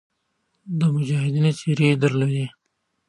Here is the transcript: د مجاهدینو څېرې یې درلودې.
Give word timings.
د 0.79 0.81
مجاهدینو 0.93 1.51
څېرې 1.59 1.85
یې 1.91 1.95
درلودې. 2.03 2.45